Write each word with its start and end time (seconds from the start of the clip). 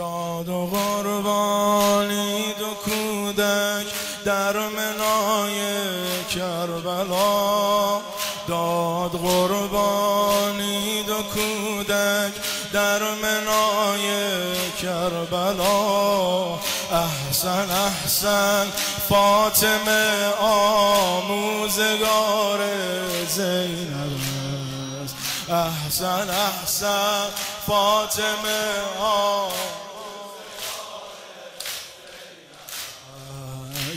داد 0.00 0.48
و 0.48 0.66
قربانی 0.66 2.54
دو 2.58 2.74
کودک 2.84 3.86
در 4.24 4.56
منای 4.56 5.60
کربلا. 6.34 8.00
داد 8.48 9.10
قربانی 9.10 11.02
دو 11.02 11.22
کودک 11.22 12.32
در 12.72 12.98
منای 12.98 14.08
کربلا. 14.82 16.58
احسن 16.92 17.70
احسن 17.70 18.66
فاطمه 19.08 20.32
آموزگار 21.20 21.80
زینب. 23.28 24.20
احسن 25.48 26.30
احسن 26.30 27.28
فاطمه 27.66 28.60
آموزگار 29.00 29.89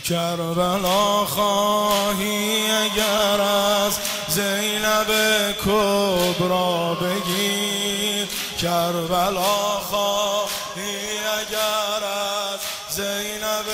کربلا 0.04 1.26
خواهی 1.26 2.72
اگر 2.72 3.42
از 3.42 3.94
زینب 4.28 5.08
کبرا 5.66 6.94
بگی. 6.94 8.28
کربلا 8.62 9.80
خواهی 9.90 10.98
اگر 11.40 12.06
از 12.06 12.60
زینب 12.96 13.70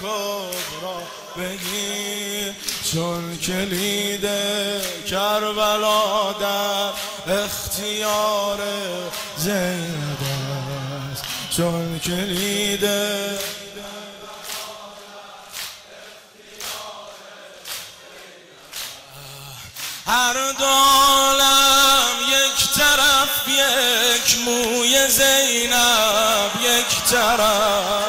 کبرا 0.00 1.02
بگی. 1.36 2.54
چون 2.92 3.36
کلید 3.36 4.28
کربلا 5.10 6.32
در 6.40 6.92
اختیار 7.34 8.58
زینب 9.36 10.18
است. 11.12 11.24
چون 11.56 11.98
کلید 11.98 12.84
هر 20.30 20.52
دالم 20.52 22.16
یک 22.28 22.70
طرف 22.78 23.48
یک 23.48 24.38
موی 24.38 25.08
زینب 25.08 26.50
یک 26.62 27.10
طرف. 27.10 28.04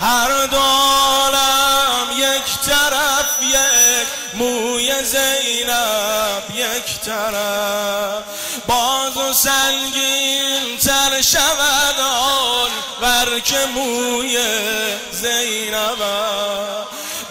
هر 0.00 0.46
دالم 0.46 2.06
یک 2.16 2.66
طرف 2.66 3.42
یک 3.42 4.08
موی 4.34 5.04
زینب 5.04 6.42
یک 6.54 7.00
طرف. 7.06 8.22
باز 8.66 9.16
و 9.16 9.32
سنگین 9.32 10.78
تر 10.84 11.22
شود 11.22 12.00
آن 12.00 12.70
ورک 13.00 13.54
موی 13.74 14.38
زینب. 15.12 15.98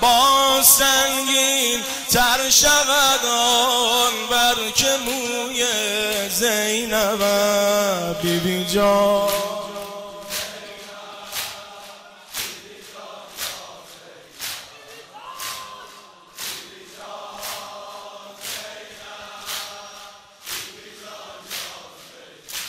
با 0.02 0.62
سنگین 0.64 1.84
تر 2.12 2.50
شود 2.50 3.25
آن 3.25 4.06
که 4.71 4.97
موی 5.05 5.65
زینب 6.29 7.23
بی 8.21 8.39
بی 8.39 8.65
جا. 8.65 9.27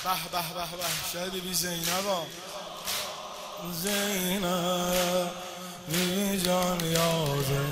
به 0.05 0.15
به 0.33 0.39
به 0.55 0.77
به. 0.77 0.85
شاید 1.13 1.33
بی 1.33 1.55
زینب 1.55 2.07
زینب 3.83 5.31
بی 5.89 6.41
جان 6.41 6.81
یازه 6.81 7.68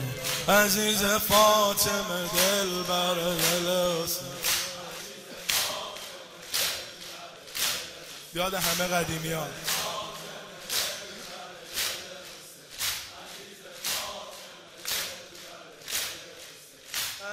عزیز 0.48 1.04
فاطمه 1.04 2.28
دل 2.36 2.82
بر 2.82 3.14
دل 3.14 4.20
یاد 8.34 8.54
همه 8.54 8.86
قدیمیان. 8.88 9.50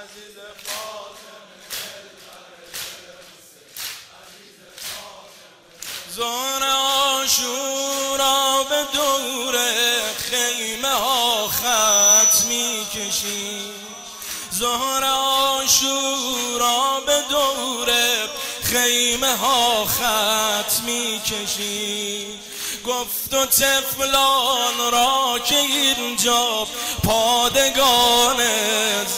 عزیز 0.02 0.36
زون 6.14 6.62
آشورا 7.22 8.64
به 8.68 8.84
دور 8.92 9.54
خیمه 10.30 10.88
ها 10.88 11.48
کشی 13.24 13.72
زهر 14.50 15.04
آشورا 15.58 17.00
به 17.06 17.22
دور 17.30 17.92
خیمه 18.62 19.36
ها 19.36 19.84
خط 19.84 20.80
می 20.86 21.20
کشی 21.20 22.26
گفت 22.86 23.34
و 23.34 23.46
تفلان 23.46 24.92
را 24.92 25.38
که 25.44 25.56
اینجا 25.56 26.66
پادگان 27.04 28.36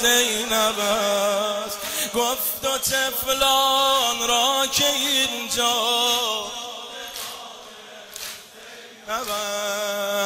زینب 0.00 0.78
است. 0.78 1.78
گفت 2.14 2.64
و 2.64 2.78
تفلان 2.78 4.28
را 4.28 4.66
که 4.72 4.86
اینجا 4.86 5.72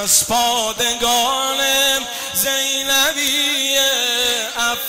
از 0.03 0.27
پادگان 0.29 1.59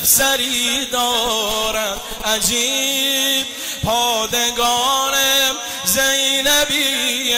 افسری 0.02 0.86
دارد 0.86 2.02
عجیب 2.26 3.46
پادگان 3.86 5.14
زینبی 5.86 7.36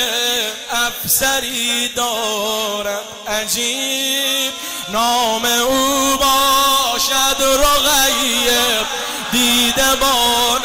افسری 0.71 1.87
دارد 1.87 3.03
عجیب 3.27 4.53
نام 4.89 5.45
او 5.45 6.17
باشد 6.17 7.43
رقیه 7.43 8.85
دیده 9.31 9.95
بان 10.01 10.61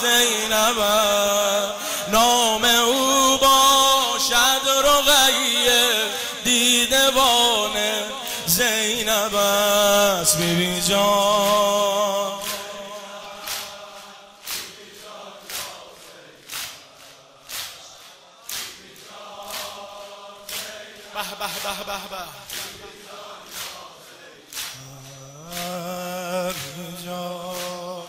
زینب. 0.00 0.84
نام 2.12 2.64
او 2.64 3.38
باشد 3.38 4.68
رقیه 4.84 5.88
دیده 6.44 7.10
بان 7.10 7.76
زینب. 8.46 9.34
است 10.18 10.38
بیبی 10.38 10.80
جان. 10.80 12.32
به 21.14 21.22
به 21.38 21.46
به 21.62 21.84
به 21.86 21.98
به 22.10 22.24
بیبی 26.52 27.04
جان. 27.06 28.04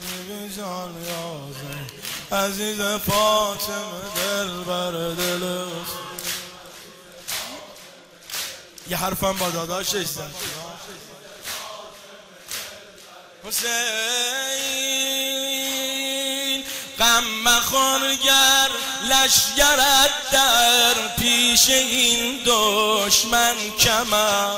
بیبی 0.00 0.56
جان 0.56 0.94
یازه 1.08 2.46
عزیز 2.46 2.80
فاطمه 2.80 4.00
دل 4.16 4.64
بر 4.64 4.90
دل 4.90 5.44
یه 8.90 8.96
حرفم 8.96 9.32
با 9.32 9.50
داداشش 9.50 10.04
زد 10.06 10.30
حسین 13.44 14.78
غم 16.98 17.24
مخورگر 17.44 18.70
لشگرت 19.02 20.30
در 20.32 20.94
پیش 21.18 21.68
این 21.68 22.42
دشمن 22.46 23.54
کمر. 23.80 24.56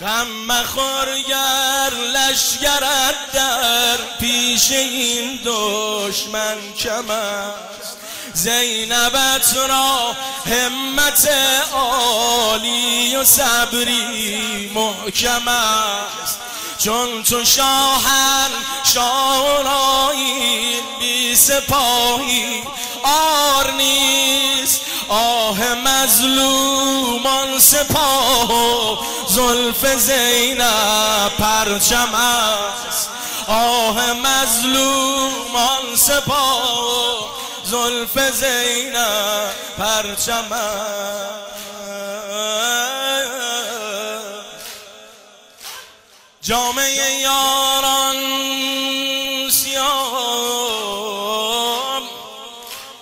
غم 0.00 0.28
مخورگر 0.28 1.90
لشگرت 2.14 3.32
در 3.32 3.96
پیش 4.20 4.70
این 4.70 5.40
دشمن 5.44 6.72
کمر. 6.78 7.50
زینبت 8.36 9.56
را 9.68 10.16
همت 10.46 11.28
عالی 11.72 13.16
و 13.16 13.24
صبری 13.24 14.70
محکم 14.74 15.48
است. 15.48 16.38
چون 16.78 17.22
تو 17.22 17.44
شاهن 17.44 18.50
شاهرایی 18.94 20.80
بی 21.00 21.36
سپاهی 21.36 22.62
آر 23.02 23.70
نیست. 23.70 24.80
آه 25.08 25.74
مظلومان 25.74 27.58
سپاه 27.58 28.52
و 28.52 28.96
زلف 29.28 29.86
زینب 29.96 31.36
پرچم 31.38 32.14
است. 32.14 33.10
آه 33.48 34.12
مظلومان 34.12 35.96
سپاه 35.96 37.36
زلف 37.70 38.18
زینب 38.18 39.54
پرچم 39.78 40.50
جامعه 46.42 47.20
یاران 47.20 48.16
سیاه 49.50 50.46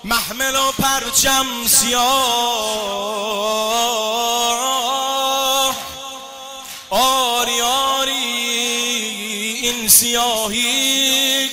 محمل 0.05 0.56
و 0.56 0.72
پرچم 0.72 1.46
سیاه 1.66 2.05
آری 6.90 7.61
آری 7.61 8.12
این 9.62 9.88
سیاهی 9.88 11.50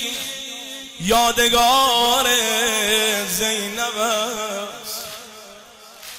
یادگار 1.03 2.27
زینب 3.37 4.21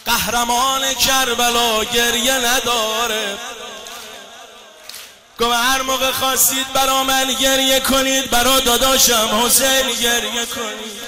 قهرمان 0.07 0.95
کربلا 0.95 1.85
گریه 1.85 2.33
نداره. 2.33 3.39
گفت 5.41 5.53
هر 5.53 5.83
موقع 5.83 6.11
خواستید 6.11 6.73
برا 6.73 7.05
من 7.05 7.33
گریه 7.33 7.81
کنید 7.81 8.31
برا 8.31 8.61
داداشم 8.61 9.43
حسین 9.45 9.91
گریه 10.03 10.47
کنید. 10.47 11.03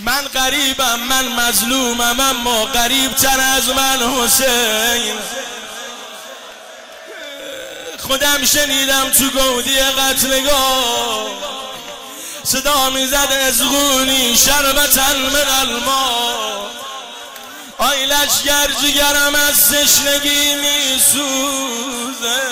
من 0.00 0.22
غریبم 0.22 1.00
من 1.00 1.28
مظلومم 1.28 2.20
اما 2.20 2.64
غریب 2.64 3.14
تر 3.14 3.40
از 3.40 3.68
من 3.68 3.98
حسین. 4.12 5.18
خودم 7.98 8.44
شنیدم 8.44 9.10
تو 9.10 9.30
گودی 9.30 9.80
قتلگاه 9.80 11.63
صدا 12.44 12.90
می‌زد 12.90 13.32
ازغونی 13.48 14.36
شربت 14.36 14.98
من 14.98 15.48
الما 15.60 16.70
آی 17.78 18.06
لشگر 18.06 18.66
جگرم 18.82 19.34
از 19.34 19.70
تشنگی 19.70 20.54
میسوزه. 20.54 22.42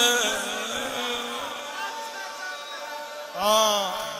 آه. 3.40 4.11